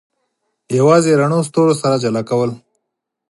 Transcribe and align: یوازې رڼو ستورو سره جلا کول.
یوازې 0.77 1.11
رڼو 1.19 1.39
ستورو 1.47 1.73
سره 1.81 1.95
جلا 2.03 2.21
کول. 2.29 2.49